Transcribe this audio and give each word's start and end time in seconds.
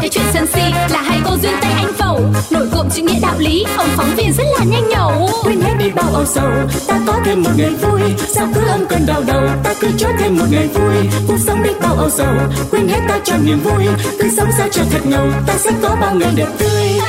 Cái 0.00 0.08
chuyện 0.08 0.24
sân 0.32 0.46
si 0.46 0.62
là 0.90 1.02
hai 1.02 1.20
cô 1.24 1.36
duyên 1.42 1.54
tay 1.60 1.72
anh 1.72 1.92
phẩu. 1.98 2.20
Nổi 2.50 2.68
cộm 2.72 2.88
chữ 2.90 3.02
nghĩa 3.02 3.20
đạo 3.22 3.34
lý, 3.38 3.64
ông 3.76 3.88
phóng 3.96 4.14
viên 4.16 4.32
rất 4.32 4.44
là 4.58 4.64
nhanh 4.64 4.88
nhẩu. 4.88 5.30
Quên 5.44 5.60
hết 5.60 5.74
đi 5.78 5.90
bao 5.90 6.10
âu 6.14 6.24
sầu 6.24 6.50
ta 6.88 7.00
có 7.06 7.20
thêm 7.24 7.42
một 7.42 7.50
ngày 7.56 7.70
vui. 7.70 8.00
Sao 8.34 8.48
cứ 8.54 8.60
âm 8.68 8.86
cơn 8.86 9.06
đau 9.06 9.22
đầu 9.26 9.48
ta 9.64 9.74
cứ 9.80 9.88
cho 9.98 10.08
thêm 10.18 10.38
một 10.38 10.44
ngày 10.50 10.66
vui. 10.66 10.94
Cuộc 11.28 11.38
sống 11.46 11.62
đi 11.62 11.70
bao 11.82 11.94
âu 11.94 12.10
sầu 12.10 12.34
quên 12.70 12.88
hết 12.88 13.00
ta 13.08 13.18
cho 13.24 13.36
niềm 13.44 13.60
vui. 13.60 13.84
Cứ 14.18 14.30
sống 14.36 14.48
sao 14.58 14.68
cho 14.72 14.82
thật 14.90 15.06
ngầu 15.06 15.26
ta 15.46 15.54
sẽ 15.56 15.70
có 15.82 15.96
bao 16.00 16.14
ngày 16.14 16.32
đẹp 16.36 16.48
tươi. 16.58 17.00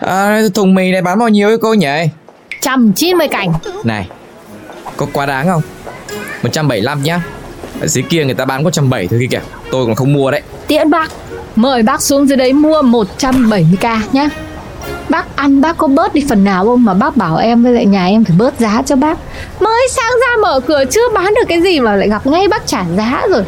À, 0.00 0.40
thùng 0.54 0.74
mì 0.74 0.92
này 0.92 1.02
bán 1.02 1.18
bao 1.18 1.28
nhiêu 1.28 1.48
ấy 1.48 1.58
cô 1.58 1.74
nhỉ? 1.74 1.96
Trăm 2.60 2.92
chín 2.92 3.16
mươi 3.16 3.28
cành. 3.28 3.52
Này, 3.84 4.08
có 4.96 5.06
quá 5.12 5.26
đáng 5.26 5.46
không? 5.46 5.62
175 6.42 7.02
nhá 7.02 7.20
ở 7.80 7.86
dưới 7.86 8.04
kia 8.10 8.24
người 8.24 8.34
ta 8.34 8.44
bán 8.44 8.60
có 8.60 8.64
170 8.64 9.08
thôi 9.10 9.28
kìa 9.30 9.40
Tôi 9.70 9.86
còn 9.86 9.94
không 9.94 10.12
mua 10.12 10.30
đấy. 10.30 10.42
Tiễn 10.66 10.90
bác 10.90 11.10
Mời 11.56 11.82
bác 11.82 12.02
xuống 12.02 12.28
dưới 12.28 12.36
đấy 12.36 12.52
mua 12.52 12.82
170k 12.82 13.98
nhá. 14.12 14.28
Bác 15.08 15.36
ăn 15.36 15.60
bác 15.60 15.76
có 15.76 15.86
bớt 15.86 16.14
đi 16.14 16.24
phần 16.28 16.44
nào 16.44 16.64
không 16.64 16.84
Mà 16.84 16.94
bác 16.94 17.16
bảo 17.16 17.36
em 17.36 17.62
với 17.62 17.72
lại 17.72 17.86
nhà 17.86 18.06
em 18.06 18.24
phải 18.24 18.36
bớt 18.38 18.60
giá 18.60 18.82
cho 18.86 18.96
bác? 18.96 19.18
Mới 19.60 19.88
sang 19.90 20.12
ra 20.20 20.36
mở 20.42 20.60
cửa 20.60 20.84
chưa 20.90 21.08
bán 21.14 21.34
được 21.34 21.44
cái 21.48 21.62
gì 21.62 21.80
Mà 21.80 21.96
lại 21.96 22.08
gặp 22.08 22.26
ngay 22.26 22.48
bác 22.48 22.66
trả 22.66 22.84
giá 22.96 23.22
rồi. 23.30 23.42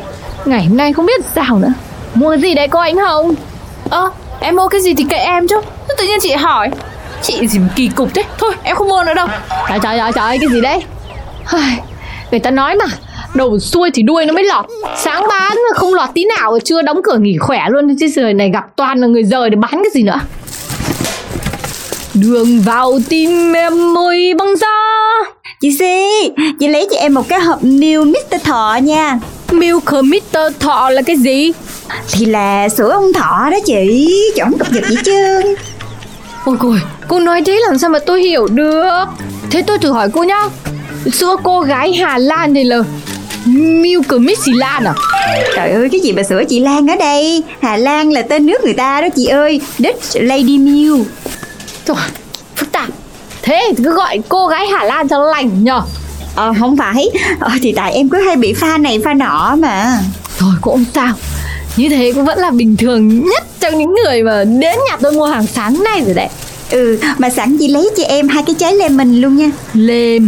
Ngày 0.45 0.65
hôm 0.65 0.77
nay 0.77 0.93
không 0.93 1.07
biết 1.07 1.25
sao 1.35 1.59
nữa. 1.59 1.73
Mua 2.15 2.37
gì 2.37 2.55
đấy 2.55 2.69
cô 2.69 2.79
anh 2.79 2.97
Hồng? 2.97 3.35
Ơ, 3.91 4.11
em 4.41 4.57
mua 4.57 4.69
cái 4.69 4.81
gì 4.81 4.95
thì 4.95 5.05
kệ 5.11 5.17
em 5.17 5.49
chứ. 5.49 5.61
Tự 5.99 6.07
nhiên 6.07 6.19
chị 6.23 6.33
hỏi. 6.33 6.71
Chị 7.23 7.47
gì 7.49 7.59
mà 7.59 7.69
kỳ 7.77 7.89
cục 7.89 8.15
thế? 8.15 8.23
Thôi 8.39 8.53
em 8.63 8.77
không 8.77 8.89
mua 8.89 9.03
nữa 9.07 9.15
đâu. 9.15 9.27
Trời 9.69 9.79
trời 9.83 9.99
trời 9.99 10.13
trời 10.15 10.39
cái 10.39 10.49
gì 10.51 10.61
đấy? 10.61 10.83
Người 12.31 12.41
ta 12.41 12.51
nói 12.51 12.75
mà. 12.75 12.85
Đầu 13.35 13.59
xuôi 13.59 13.91
thì 13.95 14.03
đuôi 14.03 14.27
nó 14.27 14.33
mới 14.33 14.45
lọt 14.45 14.65
Sáng 14.97 15.25
bán 15.29 15.53
mà 15.53 15.79
không 15.79 15.95
lọt 15.95 16.09
tí 16.15 16.25
nào 16.25 16.59
Chưa 16.65 16.83
đóng 16.83 17.01
cửa 17.05 17.19
nghỉ 17.19 17.37
khỏe 17.39 17.61
luôn 17.69 17.97
Chứ 18.01 18.07
trời 18.17 18.35
này 18.35 18.51
gặp 18.51 18.65
toàn 18.77 18.99
là 18.99 19.07
người 19.07 19.25
rời 19.25 19.51
để 19.51 19.57
bán 19.57 19.73
cái 19.73 19.91
gì 19.95 20.03
nữa 20.03 20.19
Đường 22.15 22.61
vào 22.61 22.99
tim 23.09 23.53
em 23.53 23.95
môi 23.95 24.33
băng 24.39 24.57
da 24.57 24.67
Chị 25.61 25.77
Si, 25.79 26.31
chị 26.61 26.69
lấy 26.69 26.89
cho 26.91 26.97
em 26.97 27.15
một 27.15 27.29
cái 27.29 27.41
hộp 27.41 27.63
New 27.63 28.05
Mr. 28.05 28.45
Thọ 28.45 28.79
nha 28.83 29.19
Milk 29.51 29.93
Mr. 30.03 30.39
Thọ 30.61 30.91
là 30.91 31.03
cái 31.03 31.17
gì? 31.17 31.53
Thì 32.13 32.27
là 32.27 32.69
sữa 32.69 32.91
ông 32.91 33.13
Thọ 33.13 33.49
đó 33.51 33.57
chị 33.67 34.09
Chẳng 34.37 34.53
cập 34.59 34.73
nhật 34.73 34.85
gì 34.85 34.97
chứ 35.05 35.41
Ôi 36.45 36.57
cô 36.61 36.75
cô 37.09 37.21
nói 37.21 37.43
thế 37.47 37.61
làm 37.67 37.79
sao 37.79 37.91
mà 37.91 37.99
tôi 37.99 38.23
hiểu 38.23 38.47
được 38.47 39.05
Thế 39.51 39.63
tôi 39.63 39.79
thử 39.79 39.93
hỏi 39.93 40.09
cô 40.13 40.23
nhá 40.23 40.43
Sữa 41.13 41.37
cô 41.43 41.61
gái 41.61 41.93
Hà 41.93 42.19
Lan 42.19 42.53
này 42.53 42.65
là 42.65 42.83
Milk 43.57 44.13
Missy 44.21 44.53
Lan 44.53 44.85
à? 44.85 44.95
Trời 45.57 45.71
ơi 45.71 45.89
cái 45.93 46.01
gì 46.01 46.13
mà 46.13 46.23
sữa 46.23 46.43
chị 46.49 46.61
Lan 46.61 46.91
ở 46.91 46.97
đây? 46.97 47.43
Hà 47.61 47.77
Lan 47.77 48.11
là 48.11 48.23
tên 48.23 48.47
nước 48.47 48.65
người 48.65 48.73
ta 48.75 49.01
đó 49.01 49.09
chị 49.17 49.27
ơi. 49.27 49.61
Dutch 49.79 50.23
Lady 50.23 50.59
Milk 50.59 51.07
Thôi, 51.87 51.97
phức 52.57 52.73
tạp. 52.73 52.89
Thế 53.43 53.73
cứ 53.77 53.93
gọi 53.95 54.19
cô 54.29 54.47
gái 54.47 54.67
Hà 54.67 54.85
Lan 54.85 55.09
cho 55.09 55.19
lành 55.19 55.65
nhờ. 55.65 55.83
Ờ 56.35 56.53
không 56.61 56.77
phải. 56.77 57.09
Ờ, 57.41 57.51
Thì 57.63 57.73
tại 57.77 57.93
em 57.93 58.09
cứ 58.09 58.19
hay 58.21 58.37
bị 58.37 58.53
pha 58.55 58.79
này 58.79 58.99
pha 59.05 59.15
nọ 59.15 59.57
mà. 59.59 59.99
Thôi 60.39 60.53
cũng 60.61 60.75
không 60.75 60.85
sao 60.95 61.15
Như 61.77 61.89
thế 61.89 62.13
cũng 62.15 62.25
vẫn 62.25 62.39
là 62.39 62.51
bình 62.51 62.77
thường 62.77 63.27
nhất 63.27 63.45
trong 63.61 63.79
những 63.79 63.95
người 64.05 64.23
mà 64.23 64.45
đến 64.45 64.79
nhà 64.91 64.97
tôi 65.01 65.13
mua 65.13 65.25
hàng 65.27 65.47
sáng 65.47 65.83
nay 65.85 66.03
rồi 66.05 66.15
đấy. 66.15 66.29
Ừ 66.71 66.99
mà 67.19 67.31
sẵn 67.31 67.57
chị 67.59 67.69
lấy 67.69 67.91
cho 67.97 68.03
em 68.05 68.29
hai 68.29 68.43
cái 68.47 68.55
trái 68.59 68.75
lemon 68.75 69.13
luôn 69.15 69.37
nha. 69.37 69.51
Lê 69.75 70.19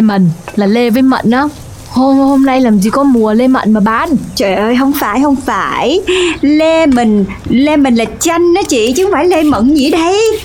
mần 0.00 0.30
là 0.56 0.66
lê 0.66 0.90
với 0.90 1.02
mận 1.02 1.30
đó 1.30 1.48
Hôm 1.90 2.16
hôm 2.16 2.46
nay 2.46 2.60
làm 2.60 2.78
gì 2.78 2.90
có 2.90 3.02
mùa 3.02 3.32
lê 3.32 3.48
mận 3.48 3.72
mà 3.72 3.80
bán. 3.80 4.08
Trời 4.34 4.54
ơi 4.54 4.76
không 4.78 4.92
phải 4.92 5.20
không 5.22 5.36
phải. 5.36 6.00
Lemon 6.40 7.24
Lemon 7.48 7.94
là 7.94 8.04
chanh 8.20 8.54
đó 8.54 8.62
chị 8.68 8.92
chứ 8.96 9.04
không 9.04 9.12
phải 9.12 9.26
lê 9.26 9.42
mận 9.42 9.74
gì 9.74 9.90
đây. 9.90 10.40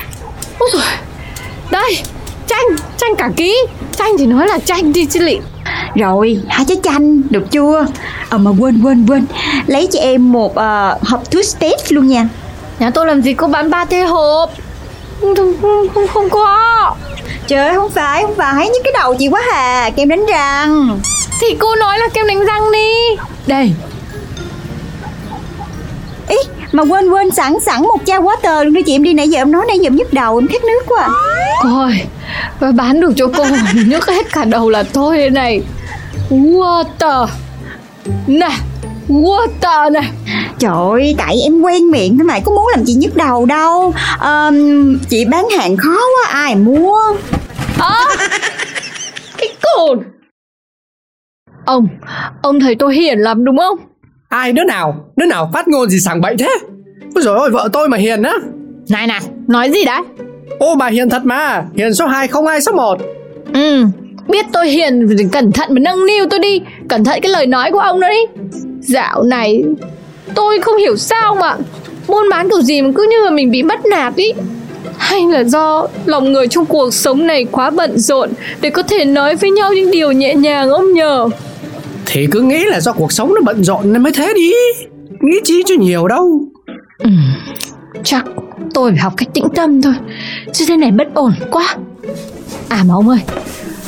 Ôi 0.59 0.69
rồi 0.73 0.83
Đây 1.71 1.97
Chanh 2.47 2.65
Chanh 2.97 3.15
cả 3.15 3.29
ký. 3.35 3.57
Chanh 3.97 4.11
thì 4.17 4.25
nói 4.25 4.47
là 4.47 4.59
chanh 4.59 4.93
đi 4.93 5.05
chứ 5.05 5.19
lị. 5.19 5.37
Rồi 5.95 6.39
hai 6.47 6.65
trái 6.65 6.77
chanh 6.83 7.21
được 7.29 7.51
chưa? 7.51 7.85
Ờ 8.29 8.37
mà 8.37 8.51
quên 8.59 8.81
quên 8.83 9.05
quên. 9.07 9.25
Lấy 9.67 9.87
cho 9.91 9.99
em 9.99 10.31
một 10.31 10.51
uh, 10.51 11.01
hộp 11.07 11.31
toothpaste 11.31 11.87
luôn 11.89 12.07
nha. 12.07 12.29
Nhà 12.79 12.89
tôi 12.89 13.05
làm 13.05 13.21
gì 13.21 13.33
có 13.33 13.47
bán 13.47 13.69
ba 13.69 13.85
thế 13.85 14.01
hộp? 14.01 14.53
Không, 15.21 15.35
không, 15.35 15.53
không, 15.93 16.07
không 16.07 16.29
có 16.29 16.95
Trời 17.47 17.67
ơi 17.67 17.75
không 17.75 17.91
phải 17.91 18.21
không 18.21 18.35
phải. 18.35 18.69
Nhức 18.69 18.81
cái 18.83 18.93
đầu 18.99 19.15
chị 19.15 19.27
quá 19.27 19.41
hà. 19.51 19.89
Kem 19.89 20.09
đánh 20.09 20.25
răng. 20.25 20.99
Thì 21.41 21.47
cô 21.59 21.75
nói 21.75 21.99
là 21.99 22.07
kem 22.13 22.27
đánh 22.27 22.45
răng 22.45 22.71
đi. 22.71 22.93
Đây. 23.47 23.71
Ý 26.29 26.37
mà 26.71 26.83
quên 26.83 27.09
quên 27.09 27.31
sẵn 27.31 27.59
sẵn 27.65 27.81
một 27.81 27.99
chai 28.05 28.19
water 28.19 28.63
luôn 28.63 28.73
đi 28.73 28.81
chị. 28.83 28.95
Em 28.95 29.03
đi 29.03 29.13
nãy 29.13 29.29
giờ 29.29 29.37
em 29.41 29.51
nói 29.51 29.65
nãy 29.67 29.79
giờ 29.79 29.87
em 29.87 29.95
nhức 29.95 30.13
đầu 30.13 30.37
em 30.37 30.47
khát 30.47 30.63
nước 30.63 30.81
quá. 30.87 31.01
À. 31.03 31.11
Coi 31.63 32.01
Và 32.59 32.71
bán 32.71 33.01
được 33.01 33.11
cho 33.15 33.27
cô 33.37 33.45
Nhức 33.85 34.07
hết 34.07 34.31
cả 34.31 34.45
đầu 34.45 34.69
là 34.69 34.83
thôi 34.93 35.17
đây 35.17 35.29
này. 35.29 35.61
Water. 36.29 37.27
Này 38.27 38.59
Water 39.09 39.91
này. 39.91 40.11
Trời 40.59 40.73
ơi 40.91 41.15
tại 41.17 41.41
em 41.43 41.61
quen 41.61 41.91
miệng 41.91 42.17
thôi 42.17 42.25
mà 42.27 42.39
có 42.39 42.51
muốn 42.51 42.67
làm 42.71 42.85
chị 42.85 42.93
nhức 42.93 43.15
đầu 43.15 43.45
đâu. 43.45 43.93
Um, 44.21 44.97
Chị 45.09 45.25
bán 45.25 45.47
hàng 45.57 45.77
khó 45.77 45.95
quá 45.95 46.31
ai 46.31 46.55
mua 46.55 46.99
à, 47.79 48.05
Cái 49.37 49.49
cồn 49.61 49.99
Ông 51.65 51.87
Ông 52.41 52.59
thấy 52.59 52.75
tôi 52.75 52.95
hiền 52.95 53.19
lắm 53.19 53.45
đúng 53.45 53.57
không? 53.57 53.77
Ai 54.29 54.53
đứa 54.53 54.63
nào? 54.63 55.05
Đứa 55.15 55.25
nào 55.25 55.49
phát 55.53 55.67
ngôn 55.67 55.89
gì 55.89 55.99
sảng 55.99 56.21
bậy 56.21 56.35
thế? 56.39 56.49
Ôi 57.15 57.23
dồi 57.23 57.37
ôi 57.37 57.49
vợ 57.51 57.69
tôi 57.73 57.89
mà 57.89 57.97
hiền 57.97 58.23
á. 58.23 58.33
Này 58.89 59.07
này 59.07 59.21
Nói 59.47 59.71
gì 59.71 59.85
đấy? 59.85 60.01
Ô 60.59 60.75
bà 60.75 60.87
hiền 60.87 61.09
thật 61.09 61.25
mà. 61.25 61.63
Hiền 61.77 61.93
số 61.93 62.07
2 62.07 62.27
không 62.27 62.47
ai 62.47 62.61
số 62.61 62.71
1 62.71 62.97
Ừ 63.53 63.85
Biết 64.27 64.45
tôi 64.53 64.69
hiền 64.69 65.07
thì 65.17 65.25
cẩn 65.31 65.51
thận 65.51 65.69
mà 65.71 65.79
nâng 65.79 66.05
niu 66.05 66.25
tôi 66.29 66.39
đi. 66.39 66.61
Cẩn 66.89 67.03
thận 67.03 67.19
cái 67.21 67.31
lời 67.31 67.45
nói 67.45 67.71
của 67.71 67.79
ông 67.79 67.99
đó 67.99 68.07
đi. 68.09 68.49
Dạo 68.79 69.23
này 69.23 69.63
Tôi 70.35 70.59
không 70.59 70.77
hiểu 70.77 70.97
sao 70.97 71.35
mà 71.35 71.55
Buôn 72.07 72.29
bán 72.29 72.49
kiểu 72.49 72.61
gì 72.61 72.81
mà 72.81 72.91
cứ 72.95 73.07
như 73.11 73.25
là 73.25 73.31
mình 73.31 73.51
bị 73.51 73.63
bắt 73.63 73.85
nạt 73.85 74.15
ý. 74.15 74.33
Hay 74.97 75.21
là 75.31 75.43
do 75.43 75.87
lòng 76.05 76.33
người 76.33 76.47
trong 76.47 76.65
cuộc 76.65 76.93
sống 76.93 77.27
này 77.27 77.45
quá 77.51 77.69
bận 77.69 77.99
rộn 77.99 78.29
Để 78.61 78.69
có 78.69 78.83
thể 78.83 79.05
nói 79.05 79.35
với 79.35 79.51
nhau 79.51 79.73
những 79.73 79.91
điều 79.91 80.11
nhẹ 80.11 80.35
nhàng 80.35 80.69
ông 80.69 80.93
nhờ 80.93 81.27
Thì 82.05 82.27
cứ 82.31 82.41
nghĩ 82.41 82.63
là 82.65 82.79
do 82.79 82.91
cuộc 82.93 83.11
sống 83.11 83.33
nó 83.35 83.41
bận 83.45 83.63
rộn 83.63 83.93
nên 83.93 84.03
mới 84.03 84.11
thế 84.11 84.33
đi. 84.35 84.51
Nghĩ 85.21 85.39
chi 85.43 85.63
cho 85.65 85.75
nhiều 85.79 86.07
đâu. 86.07 86.41
Ừ, 86.97 87.09
Chắc 88.03 88.25
tôi 88.73 88.91
phải 88.91 88.99
học 88.99 89.13
cách 89.17 89.27
tĩnh 89.33 89.47
tâm 89.55 89.81
thôi 89.81 89.93
Chứ 90.53 90.65
thế 90.67 90.77
này 90.77 90.91
bất 90.91 91.07
ổn 91.13 91.33
quá. 91.51 91.75
À 92.69 92.83
mà 92.87 92.93
ông 92.93 93.09
ơi 93.09 93.19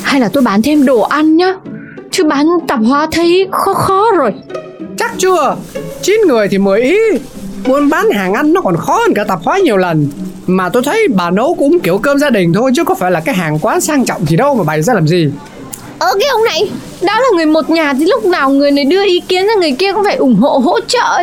Hay 0.02 0.20
là 0.20 0.28
tôi 0.28 0.42
bán 0.42 0.62
thêm 0.62 0.86
đồ 0.86 1.00
ăn 1.00 1.36
nhá 1.36 1.54
Chứ 2.10 2.24
bán 2.24 2.46
tạp 2.68 2.80
hóa 2.86 3.06
thấy 3.12 3.48
khó 3.52 3.74
khó 3.74 4.04
rồi. 4.16 4.32
Chắc 4.96 5.10
chưa? 5.18 5.56
9 6.02 6.20
người 6.28 6.48
thì 6.48 6.58
10 6.58 6.80
ý. 6.80 6.98
Buôn 7.66 7.88
bán 7.88 8.10
hàng 8.10 8.32
ăn 8.32 8.52
nó 8.52 8.60
còn 8.60 8.76
khó 8.76 8.98
hơn 8.98 9.14
cả 9.14 9.24
tạp 9.24 9.40
hóa 9.44 9.58
nhiều 9.58 9.76
lần. 9.76 10.08
Mà 10.46 10.68
tôi 10.68 10.82
thấy 10.82 11.08
bà 11.14 11.30
nấu 11.30 11.54
cũng 11.54 11.78
kiểu 11.80 11.98
cơm 11.98 12.18
gia 12.18 12.30
đình 12.30 12.52
thôi 12.52 12.70
Chứ 12.76 12.84
có 12.84 12.94
phải 12.94 13.10
là 13.10 13.20
cái 13.20 13.34
hàng 13.34 13.58
quán 13.58 13.80
sang 13.80 14.04
trọng 14.04 14.26
gì 14.26 14.36
đâu 14.36 14.54
mà 14.54 14.64
bày 14.64 14.82
ra 14.82 14.94
làm 14.94 15.08
gì 15.08 15.30
Ơ 15.98 16.14
cái 16.20 16.28
ông 16.28 16.44
này 16.44 16.70
Đã 17.02 17.20
là 17.20 17.26
người 17.36 17.46
một 17.46 17.70
nhà 17.70 17.94
thì 17.98 18.04
lúc 18.04 18.24
nào 18.24 18.50
người 18.50 18.70
này 18.70 18.84
đưa 18.84 19.04
ý 19.04 19.20
kiến 19.20 19.46
ra 19.46 19.54
người 19.54 19.72
kia 19.72 19.92
cũng 19.92 20.04
phải 20.04 20.16
ủng 20.16 20.34
hộ 20.34 20.58
hỗ 20.58 20.80
trợ 20.80 21.22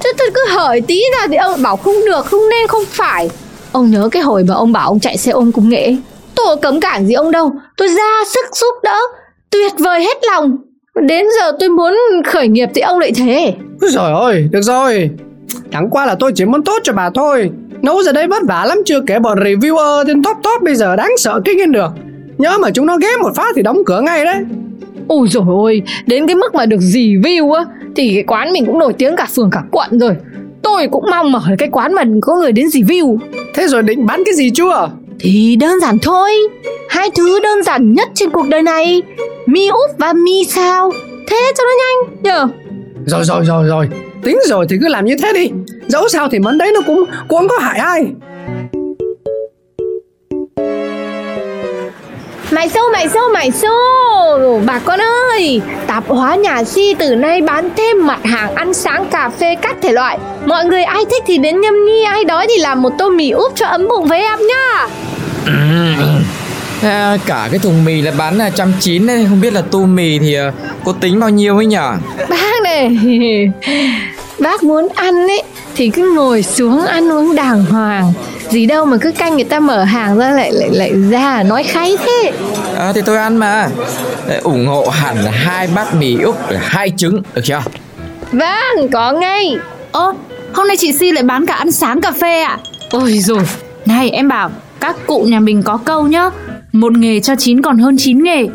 Chứ 0.00 0.12
tôi 0.18 0.30
cứ 0.34 0.40
hỏi 0.48 0.80
tí 0.80 1.02
ra 1.12 1.26
thì 1.26 1.36
ông 1.36 1.62
bảo 1.62 1.76
không 1.76 1.94
được 2.06 2.26
không 2.26 2.48
nên 2.50 2.66
không 2.66 2.84
phải. 2.90 3.30
Ông 3.72 3.90
nhớ 3.90 4.08
cái 4.12 4.22
hồi 4.22 4.44
mà 4.48 4.54
ông 4.54 4.72
bảo 4.72 4.88
ông 4.88 5.00
chạy 5.00 5.16
xe 5.16 5.32
ôm 5.32 5.52
công 5.52 5.68
nghệ 5.68 5.96
Tôi 6.34 6.46
có 6.46 6.56
cấm 6.56 6.80
cản 6.80 7.06
gì 7.06 7.14
ông 7.14 7.30
đâu 7.30 7.52
Tôi 7.76 7.88
ra 7.88 8.24
sức 8.34 8.56
giúp 8.56 8.74
đỡ 8.82 8.98
Tuyệt 9.54 9.72
vời 9.78 10.00
hết 10.00 10.18
lòng. 10.32 10.56
Đến 11.06 11.26
giờ 11.38 11.52
tôi 11.60 11.68
muốn 11.68 11.96
khởi 12.26 12.48
nghiệp 12.48 12.68
thì 12.74 12.80
ông 12.80 12.98
lại 12.98 13.12
thế. 13.16 13.54
Rồi 13.80 14.12
ơi, 14.12 14.48
được 14.50 14.62
rồi. 14.62 15.10
Chẳng 15.72 15.90
qua 15.90 16.06
là 16.06 16.14
tôi 16.14 16.32
chỉ 16.34 16.44
muốn 16.44 16.64
tốt 16.64 16.78
cho 16.82 16.92
bà 16.92 17.10
thôi. 17.14 17.50
Nấu 17.82 18.02
giờ 18.02 18.12
đây 18.12 18.26
vất 18.26 18.42
vả 18.48 18.64
lắm 18.64 18.78
chưa 18.86 19.00
kể 19.06 19.18
bọn 19.18 19.38
reviewer 19.38 20.04
trên 20.06 20.22
top 20.22 20.36
top 20.42 20.62
bây 20.62 20.74
giờ 20.74 20.96
đáng 20.96 21.10
sợ 21.16 21.40
kinh 21.44 21.58
lên 21.58 21.72
được. 21.72 21.88
Nhớ 22.38 22.58
mà 22.60 22.70
chúng 22.70 22.86
nó 22.86 22.98
ghé 22.98 23.08
một 23.22 23.30
phát 23.36 23.52
thì 23.56 23.62
đóng 23.62 23.82
cửa 23.86 24.00
ngay 24.00 24.24
đấy. 24.24 24.36
Ôi 25.08 25.28
dồi 25.30 25.44
ôi, 25.46 25.82
đến 26.06 26.26
cái 26.26 26.36
mức 26.36 26.54
mà 26.54 26.66
được 26.66 26.80
review 26.80 27.52
á 27.52 27.64
Thì 27.96 28.14
cái 28.14 28.24
quán 28.26 28.52
mình 28.52 28.66
cũng 28.66 28.78
nổi 28.78 28.92
tiếng 28.92 29.16
cả 29.16 29.28
phường 29.36 29.50
cả 29.50 29.62
quận 29.70 29.98
rồi. 29.98 30.16
Tôi 30.62 30.88
cũng 30.88 31.04
mong 31.10 31.32
mở 31.32 31.40
cái 31.58 31.68
quán 31.72 31.94
mà 31.94 32.02
có 32.22 32.36
người 32.36 32.52
đến 32.52 32.66
review 32.66 33.18
Thế 33.54 33.68
rồi 33.68 33.82
định 33.82 34.06
bán 34.06 34.22
cái 34.24 34.34
gì 34.34 34.50
chưa? 34.50 34.90
Thì 35.20 35.56
đơn 35.56 35.80
giản 35.80 35.98
thôi 36.02 36.30
Hai 36.88 37.10
thứ 37.10 37.40
đơn 37.40 37.62
giản 37.62 37.94
nhất 37.94 38.08
trên 38.14 38.30
cuộc 38.30 38.48
đời 38.48 38.62
này 38.62 39.02
Mi 39.46 39.68
úp 39.68 39.98
và 39.98 40.12
mi 40.12 40.44
sao. 40.44 40.90
Thế 41.26 41.52
cho 41.56 41.64
nó 41.64 41.72
nhanh 41.78 42.22
nhờ. 42.22 42.48
Rồi 43.06 43.24
rồi 43.24 43.44
rồi 43.44 43.64
rồi. 43.64 43.88
Tính 44.22 44.38
rồi 44.46 44.66
thì 44.68 44.76
cứ 44.80 44.88
làm 44.88 45.04
như 45.04 45.16
thế 45.22 45.32
đi. 45.32 45.50
Dẫu 45.86 46.08
sao 46.08 46.28
thì 46.32 46.38
món 46.38 46.58
đấy 46.58 46.70
nó 46.74 46.80
cũng 46.86 47.04
cũng 47.28 47.38
không 47.38 47.48
có 47.48 47.58
hại 47.58 47.78
ai 47.78 48.06
Mày 52.50 52.68
xô 52.68 52.80
mày 52.92 53.08
xô 53.08 53.20
mày 53.32 53.50
xô. 53.50 53.68
Bà 54.66 54.78
con 54.78 55.00
ơi 55.00 55.60
Tạp 55.86 56.04
hóa 56.08 56.34
nhà 56.34 56.64
si 56.64 56.94
từ 56.98 57.14
nay 57.14 57.40
bán 57.40 57.68
thêm 57.76 58.06
mặt 58.06 58.20
hàng 58.24 58.54
ăn 58.54 58.74
sáng 58.74 59.06
cà 59.10 59.30
phê 59.40 59.54
các 59.62 59.76
thể 59.82 59.92
loại. 59.92 60.18
Mọi 60.46 60.64
người 60.64 60.84
ai 60.84 61.04
thích 61.10 61.22
thì 61.26 61.38
đến 61.38 61.60
nhâm 61.60 61.84
nhi 61.84 62.02
Ai 62.04 62.24
đói 62.24 62.46
thì 62.48 62.62
làm 62.62 62.82
một 62.82 62.90
tô 62.98 63.10
mì 63.10 63.30
úp 63.30 63.52
cho 63.56 63.66
ấm 63.66 63.88
bụng 63.88 64.06
với 64.08 64.20
em 64.20 64.38
nhá. 64.48 64.88
À, 66.82 67.16
Cả 67.26 67.48
cái 67.50 67.58
thùng 67.58 67.84
mì 67.84 68.02
là 68.02 68.10
bán 68.18 68.38
là 68.38 68.50
trăm 68.50 68.72
chín 68.80 69.06
đấy 69.06 69.26
Không 69.28 69.40
biết 69.40 69.52
là 69.52 69.62
tô 69.70 69.78
mì 69.78 70.18
thì 70.18 70.34
à, 70.34 70.52
cô 70.84 70.92
tính 70.92 71.20
bao 71.20 71.30
nhiêu 71.30 71.56
ấy 71.56 71.66
nhở 71.66 71.92
Bác 72.28 72.62
này 72.64 72.98
Bác 74.38 74.62
muốn 74.62 74.88
ăn 74.94 75.26
ấy 75.28 75.42
Thì 75.76 75.88
cứ 75.90 76.12
ngồi 76.14 76.42
xuống 76.42 76.86
ăn 76.86 77.12
uống 77.12 77.34
đàng 77.34 77.64
hoàng 77.64 78.12
Gì 78.54 78.66
đâu 78.66 78.84
mà 78.84 78.96
cứ 79.00 79.12
canh 79.12 79.34
người 79.34 79.44
ta 79.44 79.60
mở 79.60 79.84
hàng 79.84 80.18
ra 80.18 80.30
lại 80.30 80.52
lại 80.52 80.70
lại 80.72 80.92
ra 81.10 81.42
nói 81.42 81.62
kháy 81.62 81.96
thế. 82.06 82.32
À, 82.78 82.92
Thì 82.94 83.00
tôi 83.06 83.16
ăn 83.16 83.36
mà. 83.36 83.68
Đấy, 84.28 84.38
ủng 84.38 84.66
hộ 84.66 84.88
hẳn 84.92 85.16
là 85.24 85.30
hai 85.30 85.68
bát 85.74 85.94
mì 85.94 86.16
úp 86.20 86.50
là 86.50 86.60
hai 86.62 86.90
trứng 86.96 87.22
được 87.34 87.42
chưa? 87.44 87.62
Vâng 88.32 88.88
có 88.92 89.12
ngay. 89.12 89.56
Ơ, 89.92 90.12
hôm 90.52 90.68
nay 90.68 90.76
chị 90.76 90.92
Si 90.92 91.12
lại 91.12 91.22
bán 91.22 91.46
cả 91.46 91.54
ăn 91.54 91.72
sáng 91.72 92.00
cà 92.00 92.12
phê 92.12 92.40
à? 92.40 92.58
Ôi 92.90 93.18
rồi, 93.18 93.42
này 93.86 94.10
em 94.10 94.28
bảo 94.28 94.50
các 94.80 94.96
cụ 95.06 95.22
nhà 95.28 95.40
mình 95.40 95.62
có 95.62 95.76
câu 95.76 96.06
nhá 96.06 96.30
Một 96.72 96.92
nghề 96.92 97.20
cho 97.20 97.34
chín 97.38 97.62
còn 97.62 97.78
hơn 97.78 97.96
chín 97.98 98.22
nghề. 98.22 98.46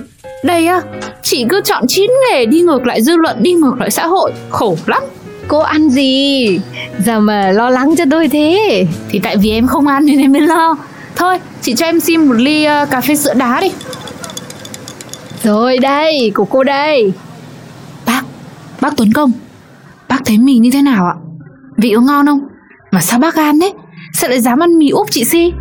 Đây 0.43 0.67
á, 0.67 0.81
chị 1.23 1.45
cứ 1.49 1.61
chọn 1.65 1.83
chín 1.87 2.11
nghề 2.31 2.45
đi 2.45 2.61
ngược 2.61 2.85
lại 2.85 3.01
dư 3.01 3.15
luận, 3.15 3.37
đi 3.39 3.53
ngược 3.53 3.75
lại 3.79 3.91
xã 3.91 4.07
hội. 4.07 4.31
Khổ 4.49 4.77
lắm 4.85 5.03
Cô 5.49 5.59
ăn 5.59 5.89
gì 5.89 6.59
Giờ 7.05 7.19
mà 7.19 7.51
lo 7.51 7.69
lắng 7.69 7.93
cho 7.97 8.03
tôi 8.11 8.27
thế 8.27 8.85
Thì 9.09 9.19
tại 9.19 9.37
vì 9.37 9.51
em 9.51 9.67
không 9.67 9.87
ăn 9.87 10.05
nên 10.05 10.19
em 10.19 10.31
mới 10.31 10.41
lo 10.41 10.75
Thôi, 11.15 11.39
chị 11.61 11.75
cho 11.75 11.85
em 11.85 11.99
xin 11.99 12.25
một 12.25 12.33
ly 12.33 12.67
uh, 12.83 12.89
cà 12.89 13.01
phê 13.01 13.15
sữa 13.15 13.33
đá 13.33 13.61
đi 13.61 13.71
Rồi 15.43 15.77
đây, 15.77 16.31
của 16.35 16.45
cô 16.45 16.63
đây 16.63 17.13
Bác, 18.05 18.21
bác 18.81 18.97
Tuấn 18.97 19.13
Công 19.13 19.31
Bác 20.09 20.25
thấy 20.25 20.37
mì 20.37 20.57
như 20.57 20.69
thế 20.73 20.81
nào 20.81 21.05
ạ? 21.05 21.15
Vị 21.77 21.93
có 21.95 22.01
ngon 22.01 22.25
không? 22.25 22.47
Mà 22.91 23.01
sao 23.01 23.19
bác 23.19 23.35
gan 23.35 23.59
đấy? 23.59 23.73
Sao 24.13 24.29
lại 24.29 24.41
dám 24.41 24.59
ăn 24.59 24.77
mì 24.77 24.89
úp 24.89 25.11
chị 25.11 25.23
Si? 25.23 25.53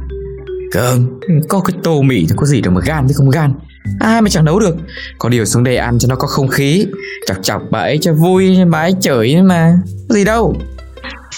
Cơm 0.72 1.20
Có 1.48 1.60
cái 1.60 1.76
tô 1.82 2.02
mì 2.02 2.26
thì 2.28 2.34
có 2.36 2.46
gì 2.46 2.60
đâu 2.60 2.74
mà 2.74 2.80
gan 2.84 3.06
chứ 3.08 3.14
không 3.16 3.30
gan 3.30 3.52
Ai 4.00 4.22
mà 4.22 4.30
chẳng 4.30 4.44
nấu 4.44 4.60
được. 4.60 4.76
Có 5.18 5.28
điều 5.28 5.44
xuống 5.44 5.64
đây 5.64 5.76
ăn 5.76 5.98
cho 5.98 6.08
nó 6.08 6.16
có 6.16 6.28
không 6.28 6.48
khí. 6.48 6.86
Chọc 7.26 7.36
chọc 7.42 7.62
bà 7.70 7.78
ấy 7.78 7.98
cho 8.00 8.12
vui 8.12 8.58
Bà 8.70 8.78
ấy 8.78 8.94
chửi 9.00 9.36
mà. 9.42 9.72
Có 10.08 10.14
gì 10.14 10.24
đâu. 10.24 10.56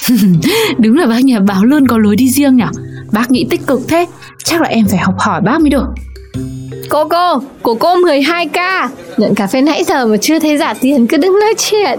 Đúng 0.78 0.96
là 0.96 1.06
bác 1.06 1.24
nhà 1.24 1.40
báo 1.40 1.64
luôn 1.64 1.86
có 1.86 1.98
lối 1.98 2.16
đi 2.16 2.30
riêng 2.30 2.56
nhỉ? 2.56 2.64
Bác 3.12 3.30
nghĩ 3.30 3.46
tích 3.50 3.66
cực 3.66 3.80
thế. 3.88 4.06
Chắc 4.44 4.60
là 4.60 4.68
em 4.68 4.86
phải 4.88 4.98
học 4.98 5.14
hỏi 5.18 5.40
bác 5.40 5.60
mới 5.60 5.70
được. 5.70 5.86
Cô 6.88 7.08
cô, 7.08 7.42
của 7.62 7.74
cô 7.74 7.96
12k 7.96 8.88
Nhận 9.16 9.34
cà 9.34 9.46
phê 9.46 9.62
nãy 9.62 9.84
giờ 9.84 10.06
mà 10.06 10.16
chưa 10.16 10.38
thấy 10.38 10.58
giả 10.58 10.74
tiền 10.80 11.06
cứ 11.06 11.16
đứng 11.16 11.40
nói 11.40 11.54
chuyện. 11.58 11.98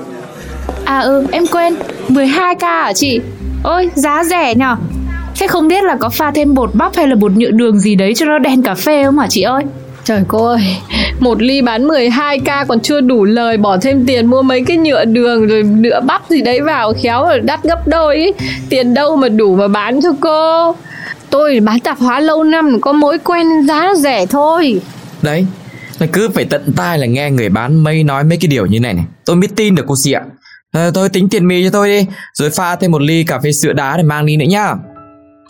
À 0.85 0.99
ừ 0.99 1.25
em 1.31 1.47
quên. 1.47 1.75
12k 2.09 2.83
hả 2.83 2.93
chị? 2.93 3.19
Ôi 3.63 3.89
giá 3.95 4.23
rẻ 4.23 4.55
nhở 4.55 4.75
Thế 5.39 5.47
không 5.47 5.67
biết 5.67 5.83
là 5.83 5.95
có 5.99 6.09
pha 6.09 6.31
thêm 6.31 6.53
bột 6.53 6.75
bắp 6.75 6.95
hay 6.95 7.07
là 7.07 7.15
bột 7.15 7.31
nhựa 7.31 7.51
đường 7.51 7.79
gì 7.79 7.95
đấy 7.95 8.13
cho 8.15 8.25
nó 8.25 8.39
đen 8.39 8.61
cà 8.61 8.75
phê 8.75 9.03
không 9.03 9.19
hả 9.19 9.27
chị 9.29 9.41
ơi 9.41 9.63
Trời 10.03 10.23
cô 10.27 10.45
ơi, 10.45 10.77
một 11.19 11.41
ly 11.41 11.61
bán 11.61 11.87
12k 11.87 12.65
còn 12.67 12.79
chưa 12.79 13.01
đủ 13.01 13.23
lời 13.23 13.57
Bỏ 13.57 13.77
thêm 13.77 14.05
tiền 14.05 14.25
mua 14.25 14.41
mấy 14.41 14.63
cái 14.67 14.77
nhựa 14.77 15.05
đường 15.05 15.47
rồi 15.47 15.63
nhựa 15.63 16.01
bắp 16.01 16.29
gì 16.29 16.41
đấy 16.41 16.61
vào 16.61 16.93
Khéo 17.01 17.25
là 17.27 17.37
đắt 17.37 17.63
gấp 17.63 17.87
đôi 17.87 18.15
ý. 18.15 18.31
Tiền 18.69 18.93
đâu 18.93 19.15
mà 19.15 19.29
đủ 19.29 19.55
mà 19.55 19.67
bán 19.67 20.01
cho 20.01 20.09
cô. 20.19 20.75
Tôi 21.29 21.59
bán 21.59 21.79
tạp 21.79 21.99
hóa 21.99 22.19
lâu 22.19 22.43
năm 22.43 22.81
có 22.81 22.93
mối 22.93 23.17
quen 23.17 23.67
giá 23.67 23.85
nó 23.85 23.95
rẻ 23.95 24.25
thôi. 24.25 24.81
Đấy 25.21 25.45
Là 25.99 26.07
cứ 26.13 26.29
phải 26.29 26.45
tận 26.45 26.61
tai 26.77 26.97
là 26.97 27.05
nghe 27.05 27.31
người 27.31 27.49
bán 27.49 27.83
mây 27.83 28.03
nói 28.03 28.23
mấy 28.23 28.37
cái 28.41 28.47
điều 28.47 28.65
như 28.65 28.79
này 28.79 28.93
này. 28.93 29.05
Tôi 29.25 29.35
mới 29.35 29.47
tin 29.55 29.75
được 29.75 29.83
cô 29.87 29.95
chị 29.97 30.11
ạ. 30.11 30.21
À, 30.71 30.89
Tôi 30.93 31.09
tính 31.09 31.29
tiền 31.29 31.47
mì 31.47 31.63
cho 31.63 31.69
tôi 31.69 31.87
đi 31.87 32.05
Rồi 32.33 32.49
pha 32.49 32.75
thêm 32.75 32.91
một 32.91 33.01
ly 33.01 33.23
cà 33.23 33.39
phê 33.43 33.51
sữa 33.51 33.73
đá 33.73 33.97
để 33.97 34.03
mang 34.03 34.25
đi 34.25 34.37
nữa 34.37 34.45
nhá. 34.49 34.73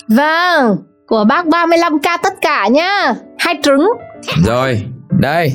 Vâng, 0.07 0.77
của 1.07 1.23
bác 1.29 1.45
35k 1.45 2.17
tất 2.23 2.33
cả 2.41 2.67
nhá. 2.67 3.13
Hai 3.37 3.55
trứng 3.63 3.91
Rồi, 4.45 4.83
đây. 5.09 5.53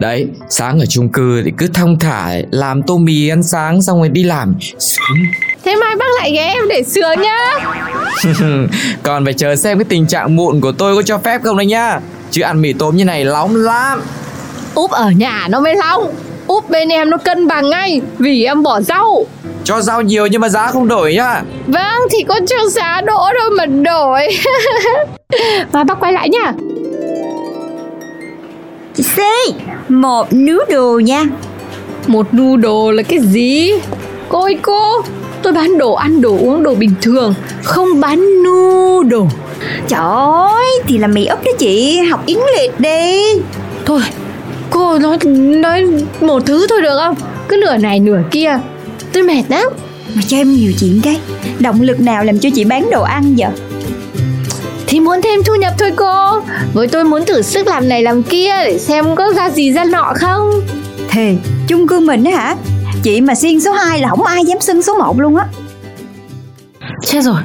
Đấy, 0.00 0.28
sáng 0.48 0.80
ở 0.80 0.86
chung 0.86 1.08
cư 1.08 1.42
thì 1.44 1.52
cứ 1.58 1.68
thong 1.74 1.98
thả 1.98 2.32
Làm 2.50 2.82
tô 2.82 2.98
mì 2.98 3.28
ăn 3.28 3.42
sáng 3.42 3.82
xong 3.82 3.98
rồi 3.98 4.08
đi 4.08 4.24
làm. 4.24 4.54
Thế 5.64 5.76
mai 5.76 5.96
bác 5.96 6.06
lại 6.20 6.32
ghé 6.32 6.52
em 6.54 6.68
để 6.68 6.82
sửa 6.82 7.14
nhá. 7.22 7.38
Còn 9.02 9.24
phải 9.24 9.34
chờ 9.34 9.56
xem 9.56 9.78
cái 9.78 9.84
tình 9.84 10.06
trạng 10.06 10.36
mụn 10.36 10.60
của 10.60 10.72
tôi 10.72 10.96
có 10.96 11.02
cho 11.02 11.18
phép 11.18 11.40
không 11.44 11.56
đấy 11.56 11.66
nhá. 11.66 12.00
Chứ 12.30 12.42
ăn 12.42 12.62
mì 12.62 12.72
tôm 12.72 12.96
như 12.96 13.04
này 13.04 13.24
nóng 13.24 13.56
lắm. 13.56 14.02
Úp 14.74 14.90
ở 14.90 15.10
nhà 15.10 15.48
nó 15.50 15.60
mới 15.60 15.74
long 15.76 16.14
Úp 16.46 16.70
bên 16.70 16.88
em 16.88 17.10
nó 17.10 17.16
cân 17.16 17.46
bằng 17.46 17.70
ngay 17.70 18.00
Vì 18.18 18.44
em 18.44 18.62
bỏ 18.62 18.80
rau. 18.80 19.26
Cho 19.64 19.80
rau 19.80 20.02
nhiều 20.02 20.26
nhưng 20.26 20.40
mà 20.40 20.48
giá 20.48 20.66
không 20.66 20.88
đổi 20.88 21.14
nhá. 21.14 21.42
Vâng 21.66 22.02
thì 22.10 22.24
có 22.28 22.40
cho 22.46 22.68
giá 22.70 23.00
đỗ 23.00 23.28
thôi 23.40 23.50
mà 23.56 23.66
đổi. 23.66 24.28
Và 25.72 25.84
bác 25.84 26.00
quay 26.00 26.12
lại 26.12 26.28
nhá 26.28 26.52
Chị 28.98 29.04
Si 29.16 29.54
Một 29.88 30.28
noodle 30.32 31.04
nha. 31.04 31.24
Một 32.06 32.26
noodle 32.36 32.94
là 32.94 33.02
cái 33.02 33.18
gì? 33.18 33.72
Cô 34.28 34.42
ơi 34.42 34.58
cô 34.62 35.02
Tôi 35.42 35.52
bán 35.52 35.78
đồ 35.78 35.92
ăn 35.92 36.20
đồ 36.20 36.30
uống 36.30 36.62
đồ 36.62 36.74
bình 36.74 36.94
thường 37.02 37.34
Không 37.62 38.00
bán 38.00 38.42
noodle. 38.42 39.36
Trời 39.88 40.00
ơi 40.00 40.80
Thì 40.86 40.98
là 40.98 41.06
mì 41.06 41.26
úp 41.26 41.44
đó 41.44 41.50
chị. 41.58 42.00
Học 42.10 42.26
Yến 42.26 42.38
Liệt 42.56 42.80
đi. 42.80 43.22
Thôi 43.84 44.00
Cô 44.70 44.98
nói 44.98 45.18
nói 45.34 45.86
một 46.20 46.46
thứ 46.46 46.66
thôi 46.70 46.82
được 46.82 46.98
không? 46.98 47.14
Cứ 47.48 47.56
nửa 47.56 47.76
này 47.76 48.00
nửa 48.00 48.20
kia. 48.30 48.58
Tôi 49.12 49.22
mệt 49.22 49.42
lắm. 49.48 49.66
Mà 50.14 50.22
cho 50.26 50.36
em 50.36 50.52
nhiều 50.52 50.72
chuyện 50.80 51.00
cái. 51.02 51.20
Động 51.58 51.80
lực 51.80 52.00
nào 52.00 52.24
làm 52.24 52.38
cho 52.38 52.48
chị 52.54 52.64
bán 52.64 52.90
đồ 52.90 53.02
ăn 53.02 53.34
vậy 53.38 53.50
Thì 54.88 55.00
muốn 55.00 55.22
thêm 55.22 55.40
thu 55.46 55.54
nhập 55.54 55.74
thôi 55.78 55.92
cô. 55.96 56.40
Với 56.72 56.88
tôi 56.88 57.04
muốn 57.04 57.24
thử 57.26 57.42
sức 57.42 57.66
làm 57.66 57.88
này 57.88 58.02
làm 58.02 58.22
kia 58.22 58.52
Để 58.64 58.78
xem 58.78 59.16
có 59.16 59.32
ra 59.36 59.50
gì 59.50 59.72
ra 59.72 59.84
nọ 59.84 60.12
không? 60.16 60.50
Thề 61.08 61.36
chung 61.68 61.86
cư 61.86 62.00
mình 62.00 62.24
á 62.24 62.32
hả? 62.36 62.56
Chị 63.02 63.20
mà 63.20 63.34
xiên 63.34 63.60
số 63.60 63.72
2 63.72 64.00
là 64.00 64.08
không 64.08 64.22
ai 64.22 64.44
dám 64.44 64.60
xưng 64.60 64.82
số 64.82 64.98
1 64.98 65.20
luôn 65.20 65.36
á. 65.36 65.46
Chết 67.02 67.22
rồi. 67.22 67.40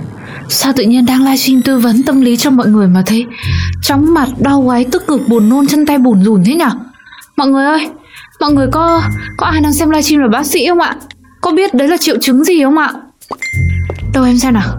Sao 0.49 0.73
tự 0.75 0.83
nhiên 0.83 1.05
đang 1.05 1.23
livestream 1.23 1.61
tư 1.61 1.77
vấn 1.77 2.03
tâm 2.03 2.21
lý 2.21 2.37
cho 2.37 2.49
mọi 2.49 2.67
người 2.67 2.87
mà 2.87 3.03
thấy 3.05 3.25
Chóng 3.81 4.13
mặt, 4.13 4.27
đau 4.39 4.61
gáy, 4.61 4.85
tức 4.91 5.07
cực, 5.07 5.27
buồn 5.27 5.49
nôn, 5.49 5.67
chân 5.67 5.85
tay 5.85 5.97
bùn 5.97 6.23
rùn 6.23 6.43
thế 6.45 6.53
nhở? 6.55 6.69
Mọi 7.35 7.47
người 7.47 7.65
ơi 7.65 7.89
Mọi 8.39 8.53
người 8.53 8.67
có 8.71 9.01
có 9.37 9.47
ai 9.47 9.61
đang 9.61 9.73
xem 9.73 9.89
livestream 9.89 10.21
là 10.21 10.27
bác 10.27 10.45
sĩ 10.45 10.67
không 10.67 10.79
ạ? 10.79 10.95
Có 11.41 11.51
biết 11.51 11.73
đấy 11.73 11.87
là 11.87 11.97
triệu 11.97 12.17
chứng 12.21 12.43
gì 12.43 12.63
không 12.63 12.77
ạ? 12.77 12.93
Đâu 14.13 14.23
em 14.23 14.37
xem 14.37 14.53
nào. 14.53 14.77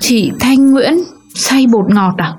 Chị 0.00 0.32
Thanh 0.40 0.70
Nguyễn 0.70 1.04
Xay 1.34 1.66
bột 1.66 1.84
ngọt 1.88 2.14
à? 2.16 2.32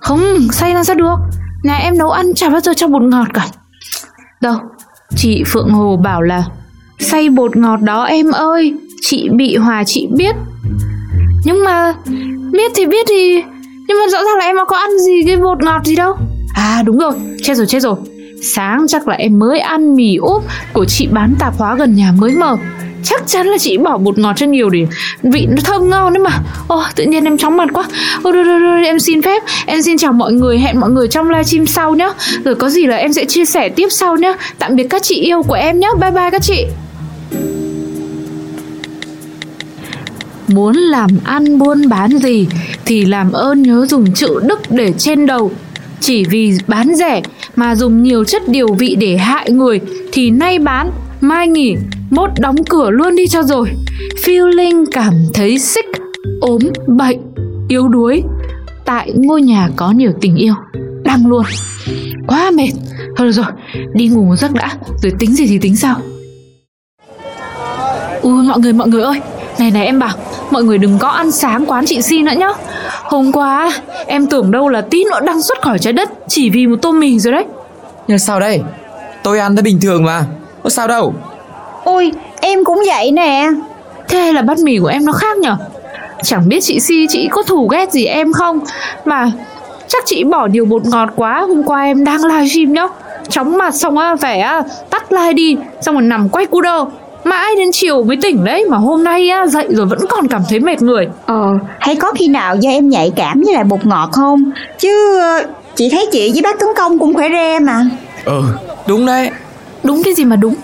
Không, 0.00 0.20
xay 0.52 0.74
làm 0.74 0.84
sao 0.84 0.96
được? 0.96 1.16
Nhà 1.62 1.76
em 1.76 1.98
nấu 1.98 2.10
ăn 2.10 2.34
chả 2.34 2.48
bao 2.48 2.60
giờ 2.60 2.72
cho 2.76 2.88
bột 2.88 3.02
ngọt 3.02 3.26
cả. 3.34 3.46
Đâu 4.40 4.54
Chị 5.16 5.42
Phượng 5.46 5.70
Hồ 5.70 5.96
bảo 5.96 6.22
là 6.22 6.44
Xay 6.98 7.28
bột 7.28 7.56
ngọt 7.56 7.76
đó 7.76 8.04
em 8.04 8.30
ơi 8.30 8.74
Chị 9.00 9.28
bị 9.36 9.56
hòa 9.56 9.84
chị 9.86 10.08
biết. 10.16 10.34
Nhưng 11.44 11.64
mà 11.64 11.94
Biết 12.52 12.72
thì 12.74 12.86
biết 12.86 13.06
thì 13.08 13.42
Nhưng 13.88 13.98
mà 13.98 14.10
rõ 14.12 14.18
ràng 14.18 14.36
là 14.38 14.44
em 14.44 14.56
có 14.68 14.76
ăn 14.76 14.98
gì 14.98 15.22
cái 15.26 15.36
bột 15.36 15.62
ngọt 15.62 15.84
gì 15.84 15.94
đâu. 15.96 16.16
À 16.54 16.82
đúng 16.86 16.98
rồi 16.98 17.12
Chết 17.42 17.54
rồi 17.54 17.66
chết 17.66 17.80
rồi. 17.80 17.96
Sáng 18.54 18.86
chắc 18.88 19.08
là 19.08 19.14
em 19.14 19.38
mới 19.38 19.60
ăn 19.60 19.94
mì 19.96 20.16
úp 20.16 20.44
Của 20.72 20.84
chị 20.84 21.08
bán 21.12 21.34
tạp 21.38 21.58
hóa 21.58 21.74
gần 21.74 21.94
nhà 21.94 22.12
mới 22.18 22.36
mở. 22.36 22.56
Chắc 23.02 23.22
chắn 23.26 23.46
là 23.46 23.58
chị 23.58 23.78
bỏ 23.78 23.98
bột 23.98 24.18
ngọt 24.18 24.32
cho 24.36 24.46
nhiều 24.46 24.70
để 24.70 24.86
vị 25.22 25.46
nó 25.48 25.62
thơm 25.64 25.90
ngon 25.90 26.12
đấy 26.12 26.22
mà. 26.24 26.30
Ồ 26.68 26.82
tự 26.96 27.04
nhiên 27.04 27.24
em 27.24 27.38
chóng 27.38 27.56
mặt 27.56 27.68
quá. 27.72 27.84
Ồ 28.22 28.32
rồi, 28.32 28.44
rồi, 28.44 28.58
rồi, 28.58 28.84
em 28.84 28.98
xin 28.98 29.22
phép. 29.22 29.42
Em 29.66 29.82
xin 29.82 29.98
chào 29.98 30.12
mọi 30.12 30.32
người. 30.32 30.58
Hẹn 30.58 30.80
mọi 30.80 30.90
người 30.90 31.08
trong 31.08 31.30
livestream 31.30 31.66
sau 31.66 31.94
nhé 31.94 32.12
Rồi 32.44 32.54
có 32.54 32.70
gì 32.70 32.86
là 32.86 32.96
em 32.96 33.12
sẽ 33.12 33.24
chia 33.24 33.44
sẻ 33.44 33.68
tiếp 33.68 33.88
sau 33.90 34.16
nhé 34.16 34.34
Tạm 34.58 34.76
biệt 34.76 34.86
các 34.90 35.02
chị 35.02 35.14
yêu 35.14 35.42
của 35.42 35.54
em 35.54 35.80
nhé 35.80 35.88
Bye 36.00 36.10
bye 36.10 36.30
các 36.30 36.42
chị. 36.42 36.66
Muốn 40.48 40.76
làm 40.76 41.10
ăn 41.24 41.58
buôn 41.58 41.88
bán 41.88 42.18
gì 42.18 42.46
Thì 42.84 43.04
làm 43.04 43.32
ơn 43.32 43.62
nhớ 43.62 43.86
dùng 43.86 44.14
chữ 44.14 44.40
đức 44.42 44.60
để 44.70 44.92
trên 44.98 45.26
đầu. 45.26 45.52
Chỉ 46.00 46.24
vì 46.24 46.52
bán 46.66 46.94
rẻ 46.94 47.22
Mà 47.56 47.74
dùng 47.74 48.02
nhiều 48.02 48.24
chất 48.24 48.48
điều 48.48 48.72
vị 48.72 48.96
để 49.00 49.16
hại 49.16 49.50
người 49.50 49.80
Thì 50.12 50.30
nay 50.30 50.58
bán. 50.58 50.90
Mai 51.20 51.48
nghỉ, 51.48 51.76
Mốt 52.10 52.30
đóng 52.38 52.56
cửa 52.68 52.90
luôn 52.90 53.16
đi 53.16 53.28
cho 53.28 53.42
rồi. 53.42 53.70
Feeling 54.24 54.84
cảm 54.92 55.14
thấy 55.34 55.58
sick 55.58 55.88
ốm, 56.40 56.58
bệnh, 56.86 57.18
yếu 57.68 57.88
đuối. 57.88 58.22
Tại 58.84 59.12
ngôi 59.14 59.42
nhà 59.42 59.68
có 59.76 59.90
nhiều 59.90 60.12
tình 60.20 60.36
yêu. 60.36 60.54
Đang 61.04 61.26
luôn. 61.26 61.44
Quá 62.26 62.50
mệt. 62.50 62.70
Thôi 63.16 63.26
được 63.26 63.32
rồi, 63.32 63.46
đi 63.94 64.08
ngủ 64.08 64.24
một 64.24 64.36
giấc 64.36 64.52
đã. 64.52 64.72
Rồi 65.02 65.12
tính 65.18 65.34
gì 65.34 65.46
thì 65.46 65.58
tính 65.58 65.76
sau. 65.76 65.96
Ui, 68.22 68.42
mọi 68.42 68.58
người 68.58 68.72
mọi 68.72 68.88
người 68.88 69.02
ơi. 69.02 69.20
Này 69.58 69.70
này, 69.70 69.86
em 69.86 69.98
bảo, 69.98 70.16
mọi 70.50 70.64
người 70.64 70.78
đừng 70.78 70.98
có 70.98 71.08
ăn 71.08 71.30
sáng 71.30 71.66
quán 71.66 71.86
chị 71.86 72.02
Si 72.02 72.22
nữa 72.22 72.32
nhá. 72.36 72.48
Hôm 73.02 73.32
qua, 73.32 73.72
em 74.06 74.26
tưởng 74.26 74.50
đâu 74.50 74.68
là 74.68 74.80
tí 74.80 75.04
nữa 75.04 75.20
đang 75.26 75.42
xuất 75.42 75.62
khỏi 75.62 75.78
trái 75.78 75.92
đất 75.92 76.10
Chỉ 76.28 76.50
vì 76.50 76.66
một 76.66 76.76
tô 76.82 76.92
mì 76.92 77.18
rồi 77.18 77.32
đấy. 77.32 77.44
Nhưng 78.08 78.18
sao 78.18 78.40
đây? 78.40 78.60
Tôi 79.22 79.38
ăn 79.38 79.56
thấy 79.56 79.62
bình 79.62 79.80
thường 79.80 80.04
mà. 80.04 80.24
Có 80.62 80.70
sao 80.70 80.88
đâu? 80.88 81.14
Ôi 81.84 82.12
em 82.40 82.64
cũng 82.64 82.82
vậy 82.86 83.12
nè. 83.12 83.48
Thế 84.08 84.32
là 84.32 84.42
bát 84.42 84.58
mì 84.58 84.78
của 84.78 84.86
em 84.86 85.04
nó 85.04 85.12
khác 85.12 85.36
nhở? 85.38 85.56
Chẳng 86.22 86.48
biết 86.48 86.60
chị 86.62 86.80
Si 86.80 87.06
chị 87.08 87.28
có 87.30 87.42
thù 87.42 87.68
ghét 87.68 87.92
gì 87.92 88.04
em 88.04 88.32
không? 88.32 88.60
Mà 89.04 89.30
chắc 89.88 90.02
chị 90.06 90.24
bỏ 90.24 90.46
nhiều 90.46 90.64
bột 90.64 90.84
ngọt 90.84 91.08
quá 91.16 91.40
Hôm 91.48 91.62
qua 91.62 91.82
em 91.82 92.04
đang 92.04 92.24
livestream 92.24 92.72
nhá. 92.72 92.86
Chóng 93.28 93.58
mặt 93.58 93.74
xong 93.74 93.98
á 93.98 94.16
phải 94.16 94.40
á 94.40 94.62
tắt 94.90 95.12
live 95.12 95.32
đi 95.32 95.56
Xong 95.80 95.94
rồi 95.94 96.02
nằm 96.02 96.28
quay 96.28 96.46
cu 96.46 96.60
đơ. 96.60 96.84
Mãi 97.24 97.56
đến 97.58 97.68
chiều 97.72 98.02
mới 98.02 98.16
tỉnh 98.22 98.44
đấy 98.44 98.64
Mà 98.68 98.76
hôm 98.76 99.04
nay 99.04 99.28
á 99.28 99.46
dậy 99.46 99.66
rồi 99.70 99.86
vẫn 99.86 99.98
còn 100.08 100.28
cảm 100.28 100.42
thấy 100.48 100.60
mệt 100.60 100.82
người. 100.82 101.08
Ờ 101.26 101.42
hay 101.78 101.96
có 101.96 102.12
khi 102.12 102.28
nào 102.28 102.56
do 102.56 102.70
em 102.70 102.88
nhạy 102.88 103.12
cảm 103.16 103.42
với 103.44 103.54
lại 103.54 103.64
bột 103.64 103.86
ngọt 103.86 104.08
không? 104.12 104.50
Chứ 104.78 105.18
ờ, 105.20 105.46
chị 105.74 105.88
thấy 105.90 106.08
chị 106.12 106.30
với 106.32 106.42
bác 106.42 106.60
Tuấn 106.60 106.70
Công 106.76 106.98
cũng 106.98 107.14
khỏe 107.14 107.28
re 107.28 107.58
mà. 107.58 107.84
Ừ 108.24 108.42
đúng 108.86 109.06
đấy 109.06 109.30
Đúng 109.82 110.02
cái 110.04 110.14
gì 110.14 110.24
mà 110.24 110.36
đúng? 110.36 110.54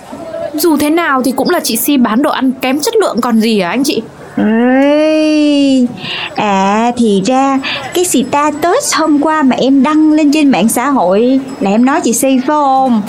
Dù 0.54 0.76
thế 0.76 0.90
nào 0.90 1.22
thì 1.22 1.32
cũng 1.32 1.50
là 1.50 1.60
chị 1.64 1.76
Si 1.76 1.96
bán 1.96 2.22
đồ 2.22 2.30
ăn 2.30 2.52
kém 2.52 2.80
chất 2.80 2.96
lượng 2.96 3.20
còn 3.20 3.40
gì 3.40 3.60
à 3.60 3.70
anh 3.70 3.82
chị? 3.84 4.02
Ê, 4.36 5.86
à 6.34 6.92
thì 6.96 7.22
ra 7.26 7.60
cái 7.94 8.04
status 8.04 8.94
hôm 8.94 9.22
qua 9.22 9.42
mà 9.42 9.56
em 9.56 9.82
đăng 9.82 10.12
lên 10.12 10.32
trên 10.32 10.50
mạng 10.50 10.68
xã 10.68 10.90
hội 10.90 11.40
là 11.60 11.70
em 11.70 11.84
nói 11.84 12.00
chị 12.04 12.12
Si 12.12 12.38
phải 12.38 12.46
không? 12.46 13.02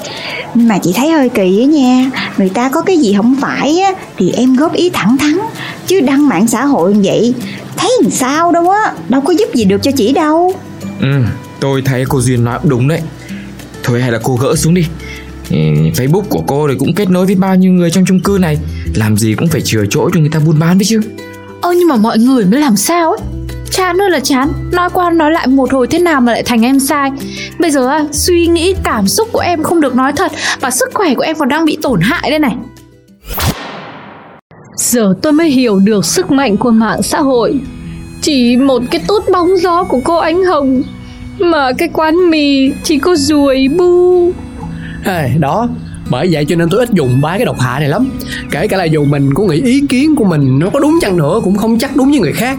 Mà 0.53 0.77
chị 0.77 0.93
thấy 0.95 1.11
hơi 1.11 1.29
kỳ 1.29 1.59
á 1.61 1.65
nha 1.65 2.11
Người 2.37 2.49
ta 2.49 2.69
có 2.69 2.81
cái 2.81 2.97
gì 2.97 3.13
không 3.17 3.35
phải 3.41 3.79
á 3.79 3.93
Thì 4.17 4.31
em 4.31 4.55
góp 4.55 4.73
ý 4.73 4.89
thẳng 4.89 5.17
thắn. 5.17 5.39
Chứ 5.87 5.99
đăng 5.99 6.27
mạng 6.27 6.47
xã 6.47 6.65
hội 6.65 6.93
như 6.93 7.01
vậy 7.03 7.33
Thấy 7.77 7.91
làm 8.01 8.11
sao 8.11 8.51
đâu 8.51 8.69
á 8.69 8.93
Đâu 9.09 9.21
có 9.21 9.33
giúp 9.33 9.49
gì 9.53 9.65
được 9.65 9.83
cho 9.83 9.91
chị 9.91 10.13
đâu. 10.13 10.53
Ừ 11.01 11.07
tôi 11.59 11.81
thấy 11.81 12.03
cô 12.09 12.21
Duyên 12.21 12.43
nói 12.43 12.59
đúng 12.63 12.87
đấy. 12.87 13.01
Thôi 13.83 14.01
hay 14.01 14.11
là 14.11 14.19
cô 14.23 14.35
gỡ 14.35 14.55
xuống 14.55 14.73
đi 14.73 14.85
Facebook 15.49 16.23
của 16.29 16.43
cô 16.47 16.67
thì 16.67 16.73
cũng 16.79 16.93
kết 16.93 17.09
nối 17.09 17.25
với 17.25 17.35
bao 17.35 17.55
nhiêu 17.55 17.71
người 17.71 17.91
trong 17.91 18.05
chung 18.05 18.19
cư 18.19 18.37
này. 18.41 18.57
Làm 18.95 19.17
gì 19.17 19.33
cũng 19.33 19.47
phải 19.47 19.61
chừa 19.61 19.85
chỗ 19.89 20.09
cho 20.13 20.19
người 20.19 20.29
ta 20.29 20.39
buôn 20.45 20.59
bán 20.59 20.77
đấy 20.77 20.85
chứ. 20.85 21.01
Ơ 21.61 21.73
nhưng 21.77 21.87
mà 21.87 21.95
mọi 21.95 22.17
người 22.17 22.45
mới 22.45 22.59
làm 22.59 22.75
sao 22.75 23.09
ấy? 23.09 23.19
Chán 23.71 24.01
ơi 24.01 24.09
là 24.09 24.19
chán. 24.19 24.49
Nói 24.71 24.89
qua 24.93 25.11
nói 25.11 25.31
lại 25.31 25.47
một 25.47 25.73
hồi 25.73 25.87
thế 25.87 25.99
nào 25.99 26.21
mà 26.21 26.31
lại 26.31 26.43
thành 26.43 26.61
em 26.61 26.79
sai. 26.79 27.11
Bây 27.59 27.71
giờ 27.71 27.89
suy 28.11 28.47
nghĩ 28.47 28.73
cảm 28.83 29.07
xúc 29.07 29.27
của 29.31 29.39
em 29.39 29.63
không 29.63 29.81
được 29.81 29.95
nói 29.95 30.13
thật 30.13 30.31
Và 30.61 30.71
sức 30.71 30.89
khỏe 30.93 31.15
của 31.15 31.21
em 31.21 31.35
còn 31.39 31.49
đang 31.49 31.65
bị 31.65 31.77
tổn 31.81 32.01
hại 32.01 32.29
đây 32.29 32.39
này. 32.39 32.55
Giờ 34.75 35.13
tôi 35.21 35.33
mới 35.33 35.49
hiểu 35.49 35.79
được 35.79 36.05
sức 36.05 36.31
mạnh 36.31 36.57
của 36.57 36.71
mạng 36.71 37.03
xã 37.03 37.19
hội. 37.19 37.59
Chỉ 38.21 38.55
một 38.55 38.81
cái 38.91 39.01
tốt 39.07 39.23
bóng 39.31 39.57
gió 39.57 39.83
của 39.83 39.99
cô 40.03 40.15
Ánh 40.15 40.43
Hồng 40.43 40.83
Mà 41.39 41.71
cái 41.77 41.89
quán 41.93 42.29
mì 42.29 42.71
chỉ 42.83 42.99
có 42.99 43.15
ruồi 43.15 43.67
bu 43.77 44.31
Ê, 45.05 45.29
đó. 45.39 45.67
Bởi 46.09 46.29
vậy 46.31 46.45
cho 46.45 46.55
nên 46.55 46.69
tôi 46.69 46.79
ít 46.79 46.89
dùng 46.91 47.21
ba 47.21 47.37
cái 47.37 47.45
độc 47.45 47.59
hại 47.59 47.79
này 47.79 47.89
lắm. 47.89 48.09
Kể 48.51 48.67
cả 48.67 48.77
là 48.77 48.83
dù 48.83 49.05
mình 49.05 49.33
có 49.33 49.43
nghĩ 49.43 49.61
ý 49.61 49.81
kiến 49.89 50.15
của 50.15 50.23
mình 50.23 50.59
nó 50.59 50.69
có 50.73 50.79
đúng 50.79 50.99
chăng 51.01 51.17
nữa 51.17 51.39
cũng 51.43 51.57
không 51.57 51.79
chắc 51.79 51.95
đúng 51.95 52.09
với 52.09 52.19
người 52.19 52.33
khác. 52.33 52.57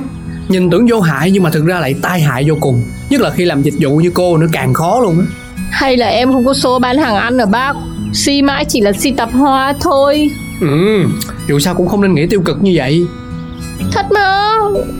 Nhìn 0.48 0.70
tưởng 0.70 0.86
vô 0.90 1.00
hại 1.00 1.30
nhưng 1.30 1.42
mà 1.42 1.50
thực 1.50 1.66
ra 1.66 1.80
lại 1.80 1.94
tai 2.02 2.20
hại 2.20 2.44
vô 2.48 2.54
cùng. 2.60 2.82
Nhất 3.10 3.20
là 3.20 3.30
khi 3.30 3.44
làm 3.44 3.62
dịch 3.62 3.74
vụ 3.80 3.96
như 3.96 4.10
cô 4.14 4.36
nữa 4.36 4.46
càng 4.52 4.74
khó 4.74 5.00
luôn 5.00 5.20
á. 5.20 5.26
Hay 5.70 5.96
là 5.96 6.06
em 6.06 6.32
không 6.32 6.46
có 6.46 6.54
số 6.54 6.78
bán 6.78 6.98
hàng 6.98 7.16
ăn 7.16 7.38
ở 7.38 7.46
bác. 7.46 7.72
Si 8.12 8.42
mãi 8.42 8.64
chỉ 8.64 8.80
là 8.80 8.92
si 8.92 9.10
tạp 9.10 9.32
hoa 9.32 9.74
thôi. 9.80 10.30
Ừ 10.60 11.04
dù 11.48 11.58
sao 11.58 11.74
cũng 11.74 11.88
không 11.88 12.02
nên 12.02 12.14
nghĩ 12.14 12.26
tiêu 12.26 12.40
cực 12.40 12.62
như 12.62 12.72
vậy. 12.74 13.06
Thật 13.92 14.06
mà 14.10 14.54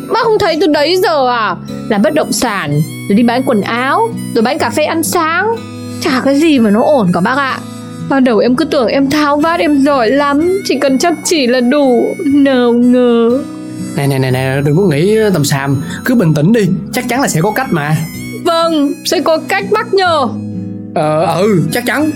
Bác 0.09 0.25
không 0.25 0.39
thấy 0.39 0.59
từ 0.61 0.67
đấy 0.67 0.97
giờ 1.03 1.29
à? 1.29 1.57
Làm 1.89 2.03
bất 2.03 2.15
động 2.15 2.33
sản 2.33 2.71
Rồi 3.09 3.17
đi 3.17 3.23
bán 3.23 3.43
quần 3.47 3.61
áo 3.63 4.09
Rồi 4.35 4.43
bán 4.43 4.59
cà 4.59 4.71
phê 4.71 4.85
ăn 4.85 5.03
sáng 5.03 5.55
Chả 6.01 6.21
cái 6.25 6.41
gì 6.41 6.59
mà 6.59 6.71
nó 6.71 6.83
ổn 6.83 7.11
cả 7.15 7.21
bác 7.21 7.39
ạ. 7.39 7.59
Ban 8.09 8.25
đầu 8.25 8.39
em 8.39 8.57
cứ 8.57 8.65
tưởng 8.65 8.87
em 8.87 9.11
tháo 9.11 9.37
vát 9.37 9.61
em 9.61 9.77
giỏi 9.83 10.11
lắm 10.11 10.61
Chỉ 10.65 10.79
cần 10.81 10.99
chăm 10.99 11.15
chỉ 11.25 11.47
là 11.47 11.61
đủ. 11.61 12.15
Nào 12.27 12.73
ngờ. 12.73 13.43
Này 13.97 14.09
này 14.09 14.19
này 14.19 14.31
này 14.31 14.63
đừng 14.63 14.77
có 14.77 14.83
nghĩ 14.83 15.19
tầm 15.33 15.45
xàm. 15.45 15.83
Cứ 16.05 16.15
bình 16.15 16.35
tĩnh 16.35 16.53
đi 16.53 16.69
chắc 16.93 17.09
chắn 17.09 17.21
là 17.21 17.29
sẽ 17.29 17.41
có 17.41 17.51
cách 17.51 17.67
mà. 17.71 17.97
Vâng 18.45 18.93
Sẽ 19.05 19.21
có 19.21 19.39
cách 19.49 19.65
bác 19.73 19.95
nhờ. 19.95 20.29
Ờ 20.95 21.27
ừ 21.27 21.63
chắc 21.73 21.85
chắn. 21.87 22.11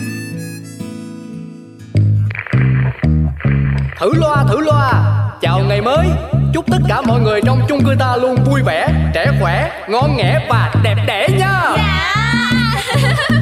Thử 4.01 4.11
loa 4.15 4.45
thử 4.49 4.61
loa. 4.61 5.05
Chào 5.41 5.61
ngày 5.69 5.83
mới. 5.83 6.07
Chúc 6.55 6.65
tất 6.71 6.79
cả 6.89 7.01
mọi 7.01 7.21
người 7.21 7.41
trong 7.45 7.61
chung 7.69 7.85
cư 7.85 7.95
ta 7.99 8.17
luôn 8.17 8.37
vui 8.45 8.63
vẻ 8.63 8.89
trẻ 9.15 9.33
khỏe 9.41 9.71
ngon 9.89 10.17
nghẻ 10.17 10.47
và 10.51 10.75
đẹp 10.83 10.97
đẽ 11.07 11.29
nha 11.39 11.77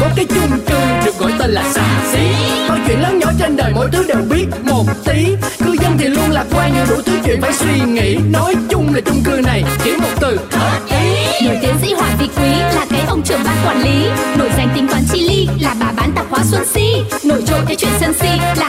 có 0.00 0.08
cái 0.16 0.24
chung 0.24 0.60
cư 0.66 1.04
được 1.04 1.18
gọi 1.18 1.32
tên 1.38 1.50
là 1.50 1.62
xà 1.72 1.84
xí 2.12 2.50
Mọi 2.68 2.78
chuyện 2.86 3.00
lớn 3.00 3.18
nhỏ 3.18 3.26
trên 3.38 3.56
đời 3.56 3.72
mỗi 3.74 3.88
thứ 3.92 4.04
đều 4.08 4.22
biết 4.30 4.46
một 4.64 4.84
tí. 5.04 5.26
Cư 5.64 5.76
dân 5.82 5.98
thì 5.98 6.08
luôn 6.08 6.30
lạc 6.30 6.46
quan 6.54 6.72
nhiều 6.74 6.84
đủ 6.88 7.02
thứ 7.06 7.12
chuyện 7.24 7.40
phải 7.40 7.52
suy 7.52 7.80
nghĩ. 7.80 8.18
Nói 8.32 8.54
chung 8.68 8.94
là 8.94 9.00
chung 9.00 9.22
cư 9.24 9.40
này 9.46 9.64
chỉ 9.84 9.90
một 9.96 10.08
từ. 10.20 10.38
Hợp 10.50 10.80
ý. 10.90 11.46
Nổi 11.46 11.58
tiến 11.62 11.74
sĩ 11.82 11.92
Hoàng 11.92 12.16
Vị 12.18 12.28
Quý 12.36 12.50
là 12.50 12.86
cái 12.90 13.00
ông 13.08 13.22
trưởng 13.22 13.40
ban 13.44 13.56
quản 13.66 13.82
lý. 13.82 14.08
Nổi 14.38 14.50
danh 14.56 14.68
tính 14.74 14.88
toán 14.88 15.02
chi 15.12 15.20
ly 15.20 15.48
là 15.60 15.74
bà 15.80 15.92
bán 15.96 16.12
tạp 16.16 16.26
hóa 16.30 16.40
Xuân 16.50 16.62
Si. 16.74 17.02
Nổi 17.24 17.42
trội 17.46 17.60
cái 17.66 17.76
chuyện 17.76 17.90
sân 18.00 18.12
si 18.20 18.28
là 18.56 18.68